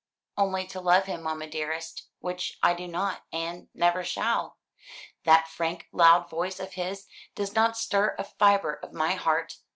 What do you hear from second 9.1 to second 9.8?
heart.